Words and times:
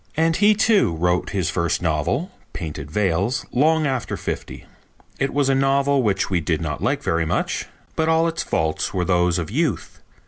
And 0.17 0.37
he, 0.37 0.55
too, 0.55 0.95
wrote 0.95 1.29
his 1.29 1.51
first 1.51 1.79
novel, 1.79 2.31
Painted 2.53 2.89
Veils, 2.89 3.45
long 3.51 3.85
after 3.85 4.17
fifty. 4.17 4.65
It 5.19 5.31
was 5.31 5.47
a 5.47 5.53
novel 5.53 6.01
which 6.01 6.27
we 6.27 6.41
did 6.41 6.59
not 6.59 6.81
like 6.81 7.03
very 7.03 7.23
much, 7.27 7.67
but 7.95 8.09
all 8.09 8.27
its 8.27 8.41
faults 8.41 8.95
were 8.95 9.05
those 9.05 9.37
of 9.37 9.51
youth. 9.51 10.01